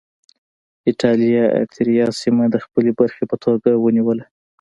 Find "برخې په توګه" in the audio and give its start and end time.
2.99-3.69